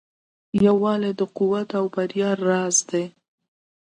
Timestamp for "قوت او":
1.37-1.85